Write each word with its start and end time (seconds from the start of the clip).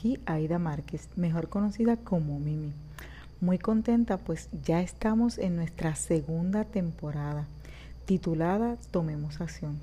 aquí 0.00 0.18
Aida 0.24 0.58
Márquez, 0.58 1.10
mejor 1.16 1.50
conocida 1.50 1.98
como 1.98 2.40
Mimi. 2.40 2.72
Muy 3.42 3.58
contenta 3.58 4.16
pues 4.16 4.48
ya 4.64 4.80
estamos 4.80 5.36
en 5.36 5.56
nuestra 5.56 5.94
segunda 5.94 6.64
temporada 6.64 7.46
titulada 8.06 8.78
Tomemos 8.92 9.42
Acción. 9.42 9.78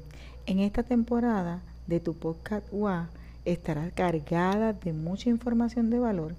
En 0.47 0.57
esta 0.57 0.81
temporada 0.81 1.61
de 1.85 1.99
tu 1.99 2.15
podcast 2.15 2.65
UA 2.71 3.09
estará 3.45 3.91
cargada 3.91 4.73
de 4.73 4.91
mucha 4.91 5.29
información 5.29 5.91
de 5.91 5.99
valor 5.99 6.33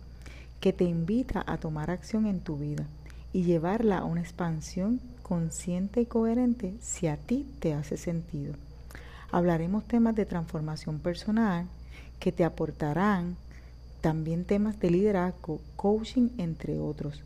que 0.59 0.73
te 0.73 0.83
invita 0.83 1.45
a 1.47 1.59
tomar 1.59 1.93
acción 1.93 2.27
en 2.27 2.41
tu 2.41 2.57
vida 2.57 2.85
y 3.33 3.45
llevarla 3.45 3.99
a 3.99 4.05
una 4.05 4.23
expansión 4.23 5.01
consciente 5.23 6.01
y 6.01 6.07
coherente 6.07 6.75
si 6.81 7.07
a 7.07 7.17
ti 7.17 7.47
te 7.61 7.75
hace 7.75 7.97
sentido. 7.97 8.55
Hablaremos 9.31 9.85
temas 9.85 10.17
de 10.17 10.27
transformación 10.27 10.99
personal 10.99 11.69
que 12.19 12.33
te 12.33 12.45
aportarán 12.45 13.37
también 14.01 14.45
temas 14.45 14.79
de 14.81 14.91
liderazgo, 14.91 15.61
coaching, 15.77 16.29
entre 16.39 16.79
otros, 16.79 17.23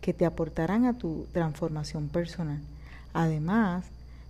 que 0.00 0.12
te 0.12 0.26
aportarán 0.26 0.84
a 0.84 0.96
tu 0.98 1.26
transformación 1.32 2.08
personal. 2.08 2.60
Además, 3.12 3.86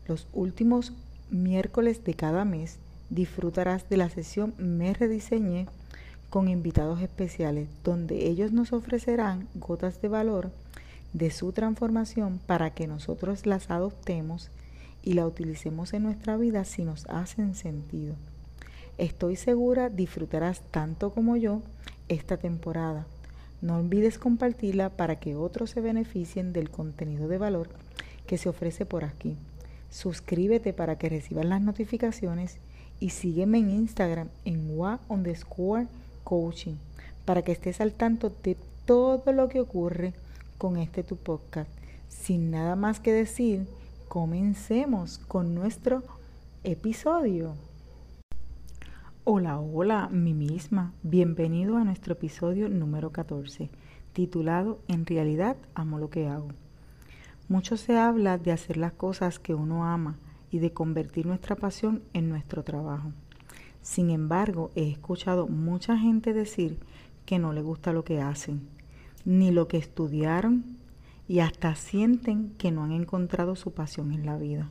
los 0.06 0.26
últimos 0.32 0.92
miércoles 1.30 2.04
de 2.04 2.14
cada 2.14 2.44
mes 2.44 2.78
disfrutarás 3.10 3.88
de 3.88 3.96
la 3.96 4.10
sesión 4.10 4.54
Me 4.58 4.92
Rediseñé 4.92 5.66
con 6.30 6.48
invitados 6.48 7.00
especiales, 7.00 7.68
donde 7.84 8.26
ellos 8.28 8.52
nos 8.52 8.72
ofrecerán 8.72 9.46
gotas 9.54 10.02
de 10.02 10.08
valor 10.08 10.50
de 11.12 11.30
su 11.30 11.52
transformación 11.52 12.40
para 12.44 12.70
que 12.70 12.88
nosotros 12.88 13.46
las 13.46 13.70
adoptemos 13.70 14.50
y 15.02 15.14
la 15.14 15.26
utilicemos 15.26 15.92
en 15.92 16.02
nuestra 16.02 16.36
vida 16.36 16.64
si 16.64 16.84
nos 16.84 17.06
hacen 17.08 17.54
sentido. 17.54 18.16
Estoy 18.98 19.36
segura 19.36 19.88
disfrutarás 19.88 20.60
tanto 20.70 21.10
como 21.10 21.36
yo 21.36 21.62
esta 22.08 22.36
temporada. 22.36 23.06
No 23.60 23.76
olvides 23.76 24.18
compartirla 24.18 24.90
para 24.90 25.16
que 25.16 25.34
otros 25.36 25.70
se 25.70 25.80
beneficien 25.80 26.52
del 26.52 26.70
contenido 26.70 27.28
de 27.28 27.38
valor 27.38 27.68
que 28.26 28.38
se 28.38 28.48
ofrece 28.48 28.86
por 28.86 29.04
aquí. 29.04 29.36
Suscríbete 29.90 30.72
para 30.72 30.96
que 30.96 31.08
recibas 31.08 31.44
las 31.44 31.60
notificaciones 31.60 32.58
y 33.00 33.10
sígueme 33.10 33.58
en 33.58 33.70
Instagram 33.70 34.28
en 34.44 34.78
wa 34.78 35.00
underscore 35.08 35.86
coaching 36.22 36.76
para 37.24 37.42
que 37.42 37.52
estés 37.52 37.80
al 37.80 37.92
tanto 37.92 38.30
de 38.42 38.56
todo 38.86 39.32
lo 39.32 39.48
que 39.48 39.60
ocurre 39.60 40.12
con 40.58 40.76
este 40.76 41.02
tu 41.02 41.16
podcast. 41.16 41.70
Sin 42.08 42.50
nada 42.50 42.76
más 42.76 43.00
que 43.00 43.12
decir, 43.12 43.66
comencemos 44.08 45.18
con 45.18 45.54
nuestro 45.54 46.02
episodio. 46.62 47.54
Hola, 49.26 49.58
hola, 49.58 50.10
mi 50.12 50.34
misma. 50.34 50.92
Bienvenido 51.02 51.78
a 51.78 51.84
nuestro 51.84 52.12
episodio 52.12 52.68
número 52.68 53.10
14, 53.10 53.70
titulado 54.12 54.80
En 54.86 55.06
realidad 55.06 55.56
amo 55.74 55.98
lo 55.98 56.10
que 56.10 56.26
hago. 56.26 56.48
Mucho 57.48 57.78
se 57.78 57.96
habla 57.96 58.36
de 58.36 58.52
hacer 58.52 58.76
las 58.76 58.92
cosas 58.92 59.38
que 59.38 59.54
uno 59.54 59.86
ama 59.86 60.18
y 60.50 60.58
de 60.58 60.74
convertir 60.74 61.24
nuestra 61.24 61.56
pasión 61.56 62.02
en 62.12 62.28
nuestro 62.28 62.64
trabajo. 62.64 63.12
Sin 63.80 64.10
embargo, 64.10 64.70
he 64.74 64.90
escuchado 64.90 65.48
mucha 65.48 65.96
gente 65.96 66.34
decir 66.34 66.78
que 67.24 67.38
no 67.38 67.54
le 67.54 67.62
gusta 67.62 67.94
lo 67.94 68.04
que 68.04 68.20
hacen, 68.20 68.68
ni 69.24 69.52
lo 69.52 69.68
que 69.68 69.78
estudiaron, 69.78 70.76
y 71.28 71.38
hasta 71.38 71.74
sienten 71.76 72.50
que 72.58 72.70
no 72.70 72.84
han 72.84 72.92
encontrado 72.92 73.56
su 73.56 73.72
pasión 73.72 74.12
en 74.12 74.26
la 74.26 74.36
vida. 74.36 74.68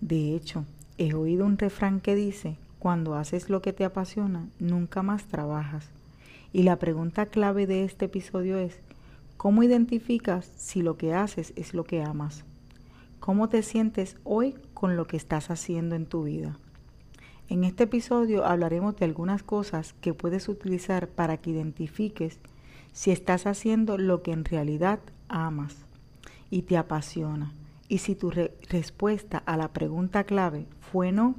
De 0.00 0.36
hecho, 0.36 0.64
he 0.96 1.14
oído 1.14 1.44
un 1.44 1.58
refrán 1.58 1.98
que 1.98 2.14
dice, 2.14 2.56
cuando 2.80 3.14
haces 3.14 3.50
lo 3.50 3.60
que 3.60 3.74
te 3.74 3.84
apasiona, 3.84 4.48
nunca 4.58 5.02
más 5.02 5.26
trabajas. 5.26 5.90
Y 6.50 6.62
la 6.62 6.78
pregunta 6.78 7.26
clave 7.26 7.66
de 7.66 7.84
este 7.84 8.06
episodio 8.06 8.56
es, 8.56 8.80
¿cómo 9.36 9.62
identificas 9.62 10.50
si 10.56 10.80
lo 10.82 10.96
que 10.96 11.14
haces 11.14 11.52
es 11.56 11.74
lo 11.74 11.84
que 11.84 12.02
amas? 12.02 12.42
¿Cómo 13.20 13.50
te 13.50 13.62
sientes 13.62 14.16
hoy 14.24 14.54
con 14.72 14.96
lo 14.96 15.06
que 15.06 15.18
estás 15.18 15.50
haciendo 15.50 15.94
en 15.94 16.06
tu 16.06 16.24
vida? 16.24 16.56
En 17.50 17.64
este 17.64 17.84
episodio 17.84 18.46
hablaremos 18.46 18.96
de 18.96 19.04
algunas 19.04 19.42
cosas 19.42 19.92
que 20.00 20.14
puedes 20.14 20.48
utilizar 20.48 21.06
para 21.06 21.36
que 21.36 21.50
identifiques 21.50 22.38
si 22.92 23.10
estás 23.10 23.46
haciendo 23.46 23.98
lo 23.98 24.22
que 24.22 24.32
en 24.32 24.46
realidad 24.46 25.00
amas 25.28 25.76
y 26.48 26.62
te 26.62 26.78
apasiona. 26.78 27.52
Y 27.88 27.98
si 27.98 28.14
tu 28.14 28.30
respuesta 28.30 29.38
a 29.44 29.58
la 29.58 29.68
pregunta 29.68 30.24
clave 30.24 30.66
fue 30.80 31.12
no, 31.12 31.34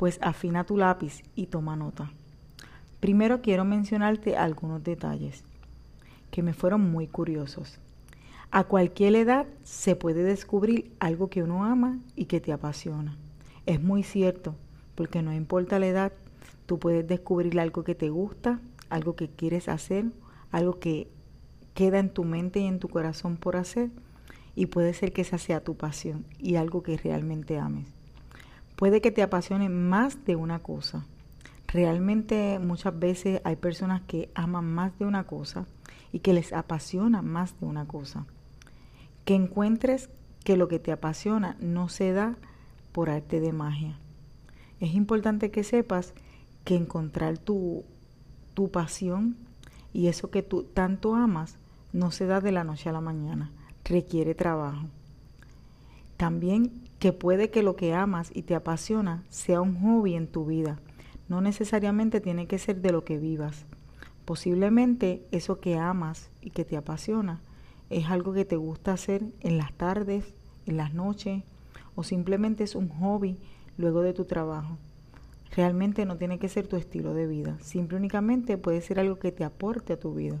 pues 0.00 0.18
afina 0.22 0.64
tu 0.64 0.78
lápiz 0.78 1.22
y 1.34 1.48
toma 1.48 1.76
nota. 1.76 2.10
Primero 3.00 3.42
quiero 3.42 3.66
mencionarte 3.66 4.34
algunos 4.34 4.82
detalles 4.82 5.44
que 6.30 6.42
me 6.42 6.54
fueron 6.54 6.90
muy 6.90 7.06
curiosos. 7.06 7.80
A 8.50 8.64
cualquier 8.64 9.14
edad 9.14 9.44
se 9.62 9.96
puede 9.96 10.22
descubrir 10.22 10.90
algo 11.00 11.28
que 11.28 11.42
uno 11.42 11.66
ama 11.66 11.98
y 12.16 12.24
que 12.24 12.40
te 12.40 12.50
apasiona. 12.50 13.18
Es 13.66 13.82
muy 13.82 14.02
cierto, 14.02 14.54
porque 14.94 15.20
no 15.20 15.34
importa 15.34 15.78
la 15.78 15.88
edad, 15.88 16.12
tú 16.64 16.78
puedes 16.78 17.06
descubrir 17.06 17.60
algo 17.60 17.84
que 17.84 17.94
te 17.94 18.08
gusta, 18.08 18.58
algo 18.88 19.16
que 19.16 19.28
quieres 19.28 19.68
hacer 19.68 20.06
algo 20.50 20.78
que 20.78 21.08
queda 21.74 21.98
en 21.98 22.08
tu 22.08 22.24
mente 22.24 22.60
y 22.60 22.66
en 22.66 22.78
tu 22.78 22.88
corazón 22.88 23.36
por 23.36 23.56
hacer 23.56 23.90
y 24.54 24.64
puede 24.64 24.94
ser 24.94 25.12
que 25.12 25.20
esa 25.20 25.36
sea 25.36 25.62
tu 25.62 25.76
pasión 25.76 26.24
y 26.38 26.56
algo 26.56 26.82
que 26.82 26.96
realmente 26.96 27.58
ames. 27.58 27.99
Puede 28.80 29.02
que 29.02 29.10
te 29.10 29.22
apasione 29.22 29.68
más 29.68 30.24
de 30.24 30.36
una 30.36 30.60
cosa. 30.60 31.04
Realmente 31.68 32.58
muchas 32.58 32.98
veces 32.98 33.42
hay 33.44 33.56
personas 33.56 34.00
que 34.00 34.30
aman 34.34 34.64
más 34.64 34.98
de 34.98 35.04
una 35.04 35.24
cosa 35.24 35.66
y 36.12 36.20
que 36.20 36.32
les 36.32 36.54
apasiona 36.54 37.20
más 37.20 37.60
de 37.60 37.66
una 37.66 37.86
cosa. 37.86 38.24
Que 39.26 39.34
encuentres 39.34 40.08
que 40.44 40.56
lo 40.56 40.66
que 40.66 40.78
te 40.78 40.92
apasiona 40.92 41.58
no 41.60 41.90
se 41.90 42.14
da 42.14 42.36
por 42.92 43.10
arte 43.10 43.38
de 43.40 43.52
magia. 43.52 43.98
Es 44.80 44.94
importante 44.94 45.50
que 45.50 45.62
sepas 45.62 46.14
que 46.64 46.74
encontrar 46.74 47.36
tu, 47.36 47.84
tu 48.54 48.70
pasión 48.70 49.36
y 49.92 50.06
eso 50.06 50.30
que 50.30 50.42
tú 50.42 50.62
tanto 50.62 51.16
amas 51.16 51.58
no 51.92 52.10
se 52.12 52.24
da 52.24 52.40
de 52.40 52.52
la 52.52 52.64
noche 52.64 52.88
a 52.88 52.92
la 52.92 53.02
mañana, 53.02 53.50
requiere 53.84 54.34
trabajo. 54.34 54.86
También 56.16 56.88
que 57.00 57.14
puede 57.14 57.48
que 57.48 57.62
lo 57.62 57.76
que 57.76 57.94
amas 57.94 58.30
y 58.34 58.42
te 58.42 58.54
apasiona 58.54 59.24
sea 59.30 59.62
un 59.62 59.80
hobby 59.80 60.14
en 60.14 60.28
tu 60.28 60.44
vida, 60.44 60.78
no 61.28 61.40
necesariamente 61.40 62.20
tiene 62.20 62.46
que 62.46 62.58
ser 62.58 62.82
de 62.82 62.92
lo 62.92 63.04
que 63.04 63.18
vivas. 63.18 63.64
Posiblemente 64.26 65.26
eso 65.32 65.60
que 65.60 65.78
amas 65.78 66.30
y 66.42 66.50
que 66.50 66.66
te 66.66 66.76
apasiona 66.76 67.40
es 67.88 68.10
algo 68.10 68.34
que 68.34 68.44
te 68.44 68.56
gusta 68.56 68.92
hacer 68.92 69.24
en 69.40 69.56
las 69.56 69.72
tardes, 69.72 70.34
en 70.66 70.76
las 70.76 70.92
noches 70.92 71.42
o 71.94 72.04
simplemente 72.04 72.64
es 72.64 72.74
un 72.74 72.90
hobby 72.90 73.38
luego 73.78 74.02
de 74.02 74.12
tu 74.12 74.26
trabajo. 74.26 74.76
Realmente 75.56 76.04
no 76.04 76.18
tiene 76.18 76.38
que 76.38 76.50
ser 76.50 76.66
tu 76.66 76.76
estilo 76.76 77.14
de 77.14 77.26
vida, 77.26 77.56
simple 77.60 77.96
únicamente 77.96 78.58
puede 78.58 78.82
ser 78.82 79.00
algo 79.00 79.18
que 79.18 79.32
te 79.32 79.42
aporte 79.42 79.94
a 79.94 79.98
tu 79.98 80.12
vida. 80.12 80.38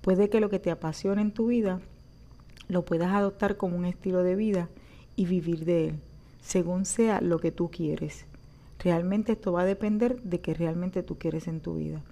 Puede 0.00 0.30
que 0.30 0.40
lo 0.40 0.48
que 0.48 0.60
te 0.60 0.70
apasione 0.70 1.20
en 1.20 1.32
tu 1.32 1.48
vida 1.48 1.80
lo 2.68 2.86
puedas 2.86 3.12
adoptar 3.12 3.58
como 3.58 3.76
un 3.76 3.84
estilo 3.84 4.22
de 4.22 4.34
vida 4.34 4.70
y 5.18 5.26
vivir 5.26 5.64
de 5.64 5.88
él, 5.88 6.00
según 6.40 6.84
sea 6.84 7.20
lo 7.20 7.40
que 7.40 7.50
tú 7.50 7.72
quieres. 7.72 8.24
Realmente 8.78 9.32
esto 9.32 9.50
va 9.50 9.62
a 9.62 9.66
depender 9.66 10.22
de 10.22 10.40
que 10.40 10.54
realmente 10.54 11.02
tú 11.02 11.18
quieres 11.18 11.48
en 11.48 11.58
tu 11.58 11.74
vida. 11.74 12.02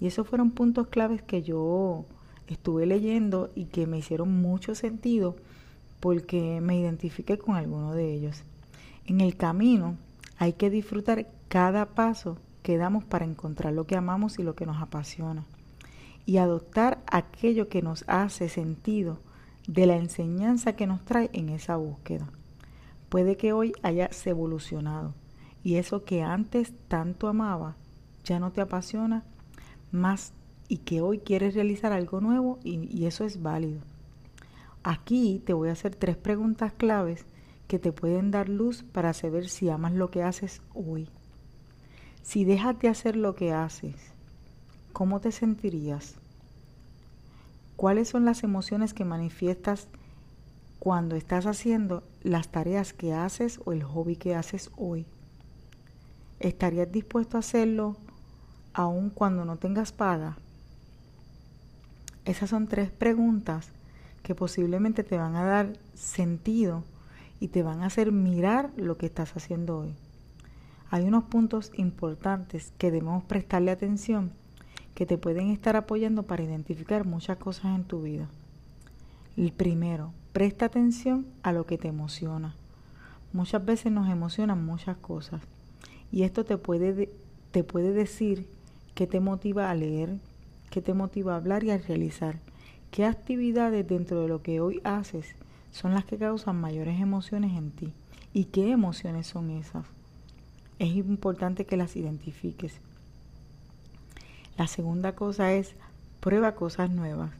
Y 0.00 0.06
esos 0.06 0.26
fueron 0.26 0.50
puntos 0.50 0.86
claves 0.86 1.20
que 1.20 1.42
yo 1.42 2.06
estuve 2.48 2.86
leyendo 2.86 3.50
y 3.54 3.66
que 3.66 3.86
me 3.86 3.98
hicieron 3.98 4.40
mucho 4.40 4.74
sentido 4.74 5.36
porque 6.00 6.62
me 6.62 6.78
identifiqué 6.78 7.36
con 7.36 7.56
alguno 7.56 7.92
de 7.92 8.10
ellos. 8.10 8.42
En 9.04 9.20
el 9.20 9.36
camino 9.36 9.98
hay 10.38 10.54
que 10.54 10.70
disfrutar 10.70 11.26
cada 11.48 11.90
paso 11.90 12.38
que 12.62 12.78
damos 12.78 13.04
para 13.04 13.26
encontrar 13.26 13.74
lo 13.74 13.86
que 13.86 13.96
amamos 13.96 14.38
y 14.38 14.44
lo 14.44 14.54
que 14.54 14.64
nos 14.64 14.80
apasiona. 14.80 15.44
Y 16.24 16.38
adoptar 16.38 17.02
aquello 17.06 17.68
que 17.68 17.82
nos 17.82 18.02
hace 18.06 18.48
sentido 18.48 19.18
de 19.66 19.86
la 19.86 19.96
enseñanza 19.96 20.74
que 20.74 20.86
nos 20.86 21.04
trae 21.04 21.30
en 21.32 21.48
esa 21.48 21.76
búsqueda. 21.76 22.28
Puede 23.08 23.36
que 23.36 23.52
hoy 23.52 23.72
hayas 23.82 24.26
evolucionado 24.26 25.14
y 25.62 25.76
eso 25.76 26.04
que 26.04 26.22
antes 26.22 26.72
tanto 26.88 27.28
amaba 27.28 27.76
ya 28.24 28.38
no 28.38 28.52
te 28.52 28.60
apasiona 28.60 29.24
más 29.92 30.32
y 30.68 30.78
que 30.78 31.00
hoy 31.00 31.18
quieres 31.18 31.54
realizar 31.54 31.92
algo 31.92 32.20
nuevo 32.20 32.58
y, 32.62 32.88
y 32.96 33.06
eso 33.06 33.24
es 33.24 33.42
válido. 33.42 33.80
Aquí 34.82 35.42
te 35.44 35.52
voy 35.52 35.68
a 35.68 35.72
hacer 35.72 35.94
tres 35.94 36.16
preguntas 36.16 36.72
claves 36.72 37.26
que 37.66 37.78
te 37.78 37.92
pueden 37.92 38.30
dar 38.30 38.48
luz 38.48 38.82
para 38.82 39.12
saber 39.12 39.48
si 39.48 39.68
amas 39.68 39.92
lo 39.92 40.10
que 40.10 40.22
haces 40.22 40.62
hoy. 40.74 41.08
Si 42.22 42.44
dejas 42.44 42.78
de 42.78 42.88
hacer 42.88 43.16
lo 43.16 43.34
que 43.34 43.52
haces, 43.52 43.96
¿cómo 44.92 45.20
te 45.20 45.32
sentirías? 45.32 46.16
¿Cuáles 47.80 48.10
son 48.10 48.26
las 48.26 48.44
emociones 48.44 48.92
que 48.92 49.06
manifiestas 49.06 49.88
cuando 50.78 51.16
estás 51.16 51.46
haciendo 51.46 52.02
las 52.22 52.48
tareas 52.48 52.92
que 52.92 53.14
haces 53.14 53.58
o 53.64 53.72
el 53.72 53.82
hobby 53.84 54.16
que 54.16 54.34
haces 54.34 54.70
hoy? 54.76 55.06
¿Estarías 56.40 56.92
dispuesto 56.92 57.38
a 57.38 57.40
hacerlo 57.40 57.96
aun 58.74 59.08
cuando 59.08 59.46
no 59.46 59.56
tengas 59.56 59.92
paga? 59.92 60.36
Esas 62.26 62.50
son 62.50 62.68
tres 62.68 62.90
preguntas 62.90 63.70
que 64.22 64.34
posiblemente 64.34 65.02
te 65.02 65.16
van 65.16 65.34
a 65.34 65.44
dar 65.44 65.72
sentido 65.94 66.84
y 67.40 67.48
te 67.48 67.62
van 67.62 67.80
a 67.80 67.86
hacer 67.86 68.12
mirar 68.12 68.72
lo 68.76 68.98
que 68.98 69.06
estás 69.06 69.34
haciendo 69.38 69.78
hoy. 69.78 69.94
Hay 70.90 71.04
unos 71.04 71.24
puntos 71.24 71.72
importantes 71.76 72.74
que 72.76 72.90
debemos 72.90 73.24
prestarle 73.24 73.70
atención 73.70 74.32
que 75.00 75.06
te 75.06 75.16
pueden 75.16 75.48
estar 75.48 75.76
apoyando 75.76 76.24
para 76.24 76.42
identificar 76.42 77.06
muchas 77.06 77.38
cosas 77.38 77.74
en 77.74 77.84
tu 77.84 78.02
vida. 78.02 78.28
El 79.34 79.50
primero, 79.50 80.12
presta 80.34 80.66
atención 80.66 81.26
a 81.42 81.52
lo 81.52 81.64
que 81.64 81.78
te 81.78 81.88
emociona. 81.88 82.54
Muchas 83.32 83.64
veces 83.64 83.92
nos 83.92 84.10
emocionan 84.10 84.62
muchas 84.62 84.98
cosas 84.98 85.40
y 86.12 86.24
esto 86.24 86.44
te 86.44 86.58
puede, 86.58 87.08
te 87.50 87.64
puede 87.64 87.94
decir 87.94 88.46
qué 88.94 89.06
te 89.06 89.20
motiva 89.20 89.70
a 89.70 89.74
leer, 89.74 90.18
qué 90.68 90.82
te 90.82 90.92
motiva 90.92 91.32
a 91.32 91.36
hablar 91.36 91.64
y 91.64 91.70
a 91.70 91.78
realizar. 91.78 92.38
¿Qué 92.90 93.06
actividades 93.06 93.88
dentro 93.88 94.20
de 94.20 94.28
lo 94.28 94.42
que 94.42 94.60
hoy 94.60 94.82
haces 94.84 95.34
son 95.72 95.94
las 95.94 96.04
que 96.04 96.18
causan 96.18 96.60
mayores 96.60 97.00
emociones 97.00 97.56
en 97.56 97.70
ti? 97.70 97.94
¿Y 98.34 98.44
qué 98.44 98.70
emociones 98.70 99.28
son 99.28 99.48
esas? 99.48 99.86
Es 100.78 100.94
importante 100.94 101.64
que 101.64 101.78
las 101.78 101.96
identifiques. 101.96 102.82
La 104.60 104.66
segunda 104.66 105.14
cosa 105.14 105.54
es 105.54 105.74
prueba 106.20 106.54
cosas 106.54 106.90
nuevas. 106.90 107.30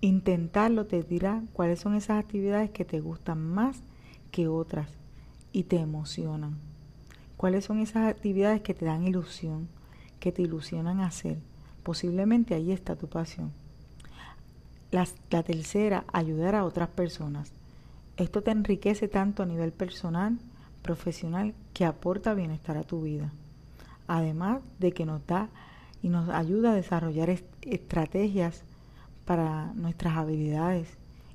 Intentarlo 0.00 0.86
te 0.86 1.00
dirá 1.04 1.44
cuáles 1.52 1.78
son 1.78 1.94
esas 1.94 2.18
actividades 2.18 2.72
que 2.72 2.84
te 2.84 2.98
gustan 2.98 3.38
más 3.38 3.78
que 4.32 4.48
otras 4.48 4.88
y 5.52 5.62
te 5.62 5.76
emocionan. 5.76 6.58
Cuáles 7.36 7.66
son 7.66 7.78
esas 7.78 8.08
actividades 8.08 8.62
que 8.62 8.74
te 8.74 8.84
dan 8.84 9.06
ilusión, 9.06 9.68
que 10.18 10.32
te 10.32 10.42
ilusionan 10.42 11.02
hacer. 11.02 11.38
Posiblemente 11.84 12.56
ahí 12.56 12.72
está 12.72 12.96
tu 12.96 13.06
pasión. 13.06 13.52
La, 14.90 15.06
la 15.30 15.44
tercera, 15.44 16.02
ayudar 16.12 16.56
a 16.56 16.64
otras 16.64 16.88
personas. 16.88 17.52
Esto 18.16 18.42
te 18.42 18.50
enriquece 18.50 19.06
tanto 19.06 19.44
a 19.44 19.46
nivel 19.46 19.70
personal, 19.70 20.36
profesional, 20.82 21.54
que 21.72 21.84
aporta 21.84 22.34
bienestar 22.34 22.76
a 22.76 22.82
tu 22.82 23.02
vida. 23.02 23.30
Además 24.08 24.62
de 24.80 24.90
que 24.90 25.06
nos 25.06 25.24
da 25.28 25.48
y 26.02 26.08
nos 26.08 26.28
ayuda 26.28 26.72
a 26.72 26.76
desarrollar 26.76 27.30
estrategias 27.62 28.62
para 29.24 29.72
nuestras 29.74 30.16
habilidades 30.16 30.88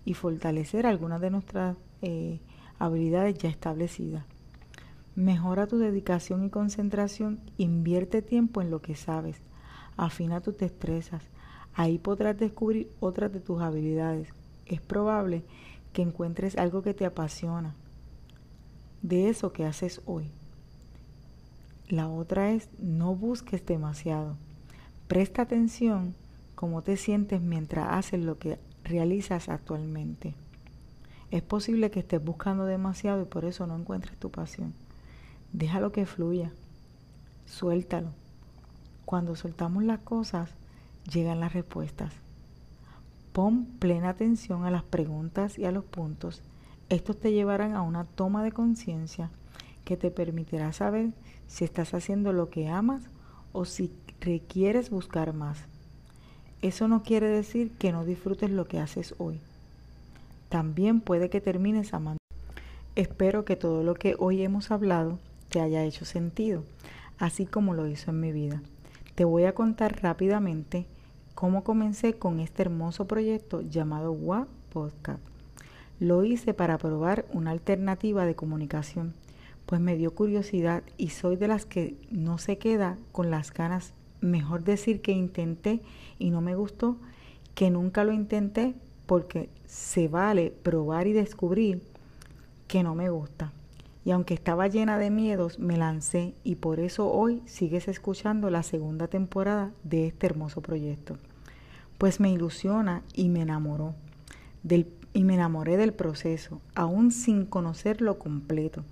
y 0.05 0.13
fortalecer 0.13 0.85
algunas 0.85 1.21
de 1.21 1.29
nuestras 1.29 1.77
eh, 2.01 2.39
habilidades 2.79 3.37
ya 3.37 3.49
establecidas. 3.49 4.23
Mejora 5.15 5.67
tu 5.67 5.77
dedicación 5.77 6.45
y 6.45 6.49
concentración, 6.49 7.41
invierte 7.57 8.21
tiempo 8.21 8.61
en 8.61 8.71
lo 8.71 8.81
que 8.81 8.95
sabes, 8.95 9.37
afina 9.97 10.41
tus 10.41 10.57
destrezas, 10.57 11.23
ahí 11.73 11.97
podrás 11.97 12.37
descubrir 12.37 12.89
otras 12.99 13.31
de 13.31 13.41
tus 13.41 13.61
habilidades. 13.61 14.29
Es 14.65 14.81
probable 14.81 15.43
que 15.91 16.01
encuentres 16.01 16.57
algo 16.57 16.81
que 16.81 16.93
te 16.93 17.05
apasiona 17.05 17.75
de 19.01 19.29
eso 19.29 19.51
que 19.51 19.65
haces 19.65 20.01
hoy. 20.05 20.29
La 21.89 22.07
otra 22.07 22.51
es 22.51 22.69
no 22.79 23.15
busques 23.15 23.65
demasiado. 23.65 24.37
Presta 25.11 25.41
atención 25.41 26.15
cómo 26.55 26.83
te 26.83 26.95
sientes 26.95 27.41
mientras 27.41 27.85
haces 27.89 28.23
lo 28.23 28.39
que 28.39 28.59
realizas 28.85 29.49
actualmente. 29.49 30.35
Es 31.31 31.41
posible 31.41 31.91
que 31.91 31.99
estés 31.99 32.23
buscando 32.23 32.63
demasiado 32.63 33.23
y 33.23 33.25
por 33.25 33.43
eso 33.43 33.67
no 33.67 33.75
encuentres 33.75 34.17
tu 34.17 34.31
pasión. 34.31 34.73
Déjalo 35.51 35.91
que 35.91 36.05
fluya. 36.05 36.53
Suéltalo. 37.45 38.13
Cuando 39.03 39.35
soltamos 39.35 39.83
las 39.83 39.99
cosas, 39.99 40.51
llegan 41.11 41.41
las 41.41 41.51
respuestas. 41.51 42.13
Pon 43.33 43.65
plena 43.65 44.07
atención 44.07 44.63
a 44.63 44.71
las 44.71 44.83
preguntas 44.83 45.59
y 45.59 45.65
a 45.65 45.73
los 45.73 45.83
puntos. 45.83 46.41
Estos 46.87 47.19
te 47.19 47.33
llevarán 47.33 47.75
a 47.75 47.81
una 47.81 48.05
toma 48.05 48.45
de 48.45 48.53
conciencia 48.53 49.29
que 49.83 49.97
te 49.97 50.09
permitirá 50.09 50.71
saber 50.71 51.11
si 51.47 51.65
estás 51.65 51.93
haciendo 51.93 52.31
lo 52.31 52.49
que 52.49 52.69
amas 52.69 53.03
o 53.51 53.65
si 53.65 53.91
requieres 54.21 54.89
buscar 54.89 55.33
más. 55.33 55.65
Eso 56.61 56.87
no 56.87 57.03
quiere 57.03 57.27
decir 57.27 57.71
que 57.71 57.91
no 57.91 58.05
disfrutes 58.05 58.49
lo 58.49 58.65
que 58.65 58.79
haces 58.79 59.15
hoy. 59.17 59.39
También 60.49 61.01
puede 61.01 61.29
que 61.29 61.41
termines 61.41 61.93
amando. 61.93 62.19
Espero 62.95 63.43
que 63.45 63.55
todo 63.55 63.83
lo 63.83 63.95
que 63.95 64.15
hoy 64.17 64.41
hemos 64.43 64.71
hablado 64.71 65.19
te 65.49 65.59
haya 65.59 65.83
hecho 65.83 66.05
sentido, 66.05 66.63
así 67.17 67.45
como 67.45 67.73
lo 67.73 67.87
hizo 67.87 68.11
en 68.11 68.19
mi 68.19 68.31
vida. 68.31 68.61
Te 69.15 69.25
voy 69.25 69.45
a 69.45 69.53
contar 69.53 70.01
rápidamente 70.01 70.85
cómo 71.35 71.63
comencé 71.63 72.13
con 72.13 72.39
este 72.39 72.61
hermoso 72.61 73.07
proyecto 73.07 73.61
llamado 73.61 74.11
WA 74.11 74.47
Podcast. 74.71 75.19
Lo 75.99 76.23
hice 76.23 76.53
para 76.53 76.77
probar 76.77 77.25
una 77.33 77.51
alternativa 77.51 78.25
de 78.25 78.35
comunicación 78.35 79.13
pues 79.71 79.79
me 79.79 79.95
dio 79.95 80.13
curiosidad 80.13 80.83
y 80.97 81.11
soy 81.11 81.37
de 81.37 81.47
las 81.47 81.65
que 81.65 81.95
no 82.09 82.37
se 82.39 82.57
queda 82.57 82.97
con 83.13 83.31
las 83.31 83.53
ganas. 83.53 83.93
Mejor 84.21 84.63
decir 84.63 85.01
que 85.01 85.11
intenté 85.11 85.81
y 86.19 86.29
no 86.29 86.41
me 86.41 86.55
gustó 86.55 86.97
que 87.55 87.69
nunca 87.69 88.03
lo 88.03 88.13
intenté 88.13 88.75
porque 89.05 89.49
se 89.65 90.07
vale 90.07 90.53
probar 90.63 91.07
y 91.07 91.13
descubrir 91.13 91.81
que 92.67 92.83
no 92.83 92.95
me 92.95 93.09
gusta. 93.09 93.51
Y 94.05 94.11
aunque 94.11 94.33
estaba 94.33 94.67
llena 94.67 94.97
de 94.97 95.11
miedos, 95.11 95.59
me 95.59 95.77
lancé 95.77 96.33
y 96.43 96.55
por 96.55 96.79
eso 96.79 97.11
hoy 97.11 97.41
sigues 97.45 97.87
escuchando 97.87 98.49
la 98.49 98.63
segunda 98.63 99.07
temporada 99.07 99.71
de 99.83 100.07
este 100.07 100.27
hermoso 100.27 100.61
proyecto. 100.61 101.17
Pues 101.97 102.19
me 102.19 102.31
ilusiona 102.31 103.03
y 103.13 103.29
me 103.29 103.41
enamoró 103.41 103.93
del, 104.63 104.87
y 105.13 105.23
me 105.23 105.35
enamoré 105.35 105.77
del 105.77 105.93
proceso, 105.93 106.61
aún 106.73 107.11
sin 107.11 107.45
conocerlo 107.45 108.17
completo 108.17 108.83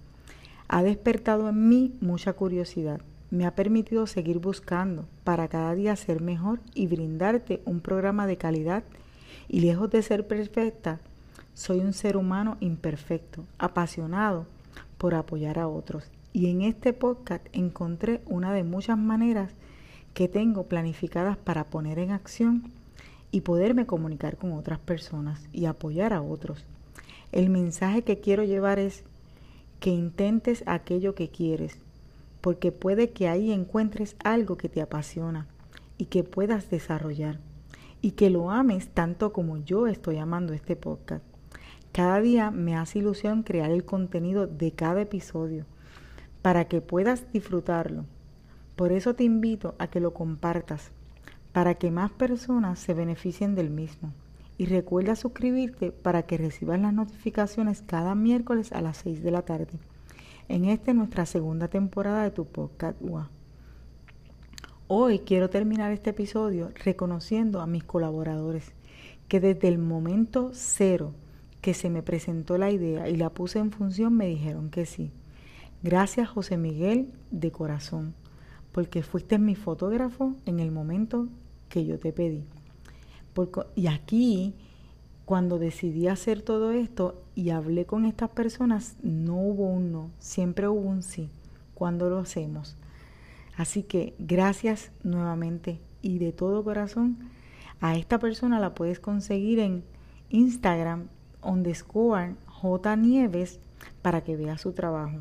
ha 0.69 0.83
despertado 0.83 1.49
en 1.49 1.67
mí 1.67 1.97
mucha 1.99 2.33
curiosidad. 2.33 3.01
Me 3.31 3.45
ha 3.45 3.55
permitido 3.55 4.07
seguir 4.07 4.39
buscando 4.39 5.05
para 5.23 5.47
cada 5.47 5.75
día 5.75 5.95
ser 5.95 6.19
mejor 6.21 6.59
y 6.73 6.87
brindarte 6.87 7.61
un 7.65 7.79
programa 7.79 8.25
de 8.25 8.37
calidad. 8.37 8.83
Y 9.47 9.59
lejos 9.59 9.89
de 9.91 10.01
ser 10.01 10.27
perfecta, 10.27 10.99
soy 11.53 11.79
un 11.79 11.93
ser 11.93 12.17
humano 12.17 12.57
imperfecto, 12.59 13.45
apasionado 13.59 14.47
por 14.97 15.13
apoyar 15.13 15.59
a 15.59 15.67
otros. 15.67 16.09
Y 16.33 16.49
en 16.49 16.61
este 16.61 16.93
podcast 16.93 17.45
encontré 17.53 18.21
una 18.25 18.51
de 18.53 18.63
muchas 18.63 18.97
maneras 18.97 19.51
que 20.13 20.27
tengo 20.27 20.63
planificadas 20.63 21.37
para 21.37 21.65
poner 21.65 21.99
en 21.99 22.11
acción 22.11 22.71
y 23.31 23.41
poderme 23.41 23.85
comunicar 23.85 24.37
con 24.37 24.53
otras 24.53 24.79
personas 24.79 25.47
y 25.53 25.65
apoyar 25.65 26.13
a 26.13 26.21
otros. 26.21 26.65
El 27.31 27.49
mensaje 27.49 28.03
que 28.03 28.19
quiero 28.19 28.43
llevar 28.43 28.79
es 28.79 29.03
que 29.79 29.91
intentes 29.91 30.63
aquello 30.65 31.13
que 31.13 31.29
quieres, 31.29 31.79
porque 32.41 32.71
puede 32.71 33.11
que 33.11 33.27
ahí 33.27 33.51
encuentres 33.51 34.15
algo 34.23 34.57
que 34.57 34.69
te 34.69 34.81
apasiona 34.81 35.47
y 35.97 36.05
que 36.05 36.23
puedas 36.23 36.69
desarrollar 36.69 37.39
y 38.01 38.11
que 38.11 38.29
lo 38.29 38.51
ames 38.51 38.89
tanto 38.89 39.33
como 39.33 39.57
yo 39.57 39.87
estoy 39.87 40.17
amando 40.17 40.53
este 40.53 40.75
podcast. 40.75 41.23
Cada 41.91 42.21
día 42.21 42.51
me 42.51 42.75
hace 42.75 42.99
ilusión 42.99 43.43
crear 43.43 43.71
el 43.71 43.83
contenido 43.83 44.47
de 44.47 44.71
cada 44.71 45.01
episodio 45.01 45.65
para 46.41 46.65
que 46.65 46.81
puedas 46.81 47.31
disfrutarlo. 47.33 48.05
Por 48.75 48.91
eso 48.91 49.15
te 49.15 49.23
invito 49.23 49.75
a 49.79 49.87
que 49.87 49.99
lo 49.99 50.13
compartas, 50.13 50.91
para 51.51 51.75
que 51.75 51.91
más 51.91 52.11
personas 52.11 52.79
se 52.79 52.93
beneficien 52.93 53.55
del 53.55 53.69
mismo 53.69 54.13
y 54.57 54.65
recuerda 54.65 55.15
suscribirte 55.15 55.91
para 55.91 56.23
que 56.23 56.37
recibas 56.37 56.79
las 56.79 56.93
notificaciones 56.93 57.81
cada 57.81 58.13
miércoles 58.13 58.71
a 58.71 58.81
las 58.81 58.97
6 58.97 59.23
de 59.23 59.31
la 59.31 59.41
tarde. 59.41 59.79
En 60.49 60.65
esta 60.65 60.93
nuestra 60.93 61.25
segunda 61.25 61.67
temporada 61.67 62.23
de 62.23 62.31
tu 62.31 62.45
podcast. 62.45 62.99
Hoy 64.87 65.19
quiero 65.19 65.49
terminar 65.49 65.91
este 65.91 66.09
episodio 66.09 66.71
reconociendo 66.83 67.61
a 67.61 67.67
mis 67.67 67.83
colaboradores 67.83 68.73
que 69.27 69.39
desde 69.39 69.67
el 69.67 69.77
momento 69.77 70.49
cero 70.53 71.13
que 71.61 71.73
se 71.73 71.89
me 71.89 72.01
presentó 72.01 72.57
la 72.57 72.71
idea 72.71 73.07
y 73.07 73.15
la 73.15 73.29
puse 73.29 73.59
en 73.59 73.71
función 73.71 74.17
me 74.17 74.25
dijeron 74.25 74.71
que 74.71 74.85
sí. 74.85 75.11
Gracias 75.83 76.27
José 76.27 76.57
Miguel 76.57 77.13
de 77.31 77.51
corazón, 77.51 78.15
porque 78.71 79.03
fuiste 79.03 79.37
mi 79.37 79.55
fotógrafo 79.55 80.35
en 80.45 80.59
el 80.59 80.71
momento 80.71 81.27
que 81.69 81.85
yo 81.85 81.99
te 81.99 82.11
pedí 82.11 82.43
y 83.75 83.87
aquí, 83.87 84.53
cuando 85.29 85.59
decidí 85.59 86.07
hacer 86.07 86.41
todo 86.41 86.71
esto 86.71 87.21
y 87.35 87.51
hablé 87.51 87.85
con 87.85 88.05
estas 88.05 88.31
personas, 88.31 88.95
no 89.03 89.35
hubo 89.35 89.67
un 89.67 89.91
no, 89.91 90.09
siempre 90.17 90.67
hubo 90.67 90.89
un 90.89 91.03
sí 91.03 91.29
cuando 91.75 92.09
lo 92.09 92.17
hacemos. 92.17 92.77
Así 93.55 93.83
que 93.83 94.15
gracias 94.17 94.91
nuevamente 95.03 95.79
y 96.01 96.17
de 96.17 96.31
todo 96.31 96.63
corazón. 96.63 97.29
A 97.79 97.95
esta 97.95 98.17
persona 98.17 98.59
la 98.59 98.73
puedes 98.73 98.99
conseguir 98.99 99.59
en 99.59 99.83
Instagram 100.31 101.09
underscore 101.43 102.33
J 102.47 102.95
Nieves 102.95 103.59
para 104.01 104.23
que 104.23 104.35
veas 104.35 104.61
su 104.61 104.71
trabajo. 104.71 105.19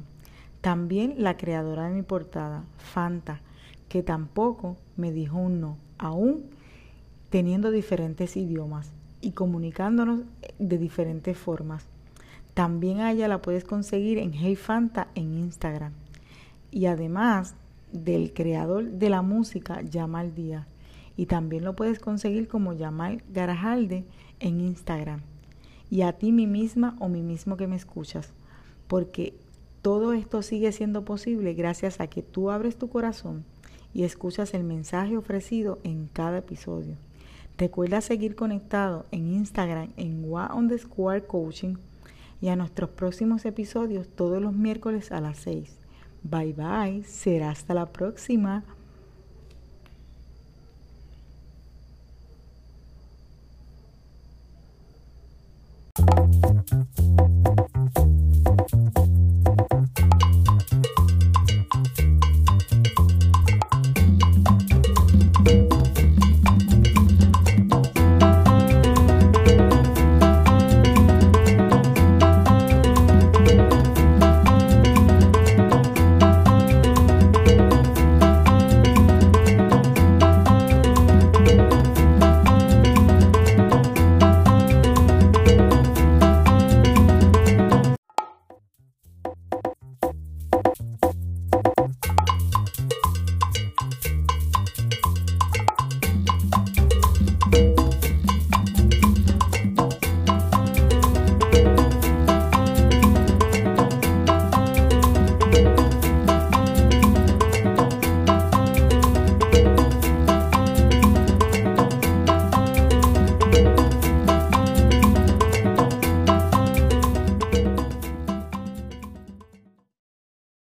También 0.62 1.16
la 1.18 1.36
creadora 1.36 1.86
de 1.86 1.94
mi 1.94 2.02
portada, 2.02 2.64
Fanta, 2.78 3.42
que 3.90 4.02
tampoco 4.02 4.78
me 4.96 5.12
dijo 5.12 5.36
un 5.36 5.60
no, 5.60 5.76
aún 5.98 6.46
teniendo 7.28 7.70
diferentes 7.70 8.38
idiomas 8.38 8.90
y 9.20 9.32
comunicándonos 9.32 10.20
de 10.58 10.78
diferentes 10.78 11.36
formas. 11.36 11.86
También 12.54 13.00
a 13.00 13.12
ella 13.12 13.28
la 13.28 13.40
puedes 13.40 13.64
conseguir 13.64 14.18
en 14.18 14.32
Hey 14.32 14.56
Fanta 14.56 15.08
en 15.14 15.34
Instagram. 15.34 15.92
Y 16.70 16.86
además 16.86 17.54
del 17.92 18.32
creador 18.32 18.90
de 18.90 19.10
la 19.10 19.22
música, 19.22 19.80
Yamal 19.82 20.34
Díaz. 20.34 20.66
Y 21.16 21.26
también 21.26 21.64
lo 21.64 21.74
puedes 21.74 21.98
conseguir 21.98 22.48
como 22.48 22.72
Yamal 22.72 23.22
Garajalde 23.32 24.04
en 24.40 24.60
Instagram. 24.60 25.20
Y 25.90 26.02
a 26.02 26.12
ti, 26.12 26.32
mi 26.32 26.46
misma 26.46 26.96
o 27.00 27.08
mi 27.08 27.22
mismo 27.22 27.56
que 27.56 27.66
me 27.66 27.76
escuchas. 27.76 28.32
Porque 28.88 29.34
todo 29.82 30.12
esto 30.12 30.42
sigue 30.42 30.72
siendo 30.72 31.04
posible 31.04 31.54
gracias 31.54 32.00
a 32.00 32.08
que 32.08 32.22
tú 32.22 32.50
abres 32.50 32.76
tu 32.76 32.88
corazón 32.88 33.44
y 33.94 34.04
escuchas 34.04 34.54
el 34.54 34.64
mensaje 34.64 35.16
ofrecido 35.16 35.78
en 35.82 36.08
cada 36.12 36.38
episodio. 36.38 36.96
Recuerda 37.58 38.00
seguir 38.00 38.36
conectado 38.36 39.06
en 39.10 39.34
Instagram 39.34 39.90
en 39.96 40.30
Wa 40.30 40.46
on 40.54 40.68
the 40.68 40.78
Square 40.78 41.26
Coaching 41.26 41.74
y 42.40 42.50
a 42.50 42.56
nuestros 42.56 42.90
próximos 42.90 43.44
episodios 43.44 44.06
todos 44.08 44.40
los 44.40 44.52
miércoles 44.54 45.10
a 45.10 45.20
las 45.20 45.38
6. 45.38 45.76
Bye 46.22 46.52
bye, 46.52 47.02
será 47.02 47.50
hasta 47.50 47.74
la 47.74 47.86
próxima. 47.86 48.62